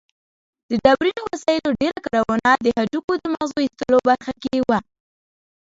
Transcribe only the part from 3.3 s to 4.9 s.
مغزو ایستلو برخه کې وه.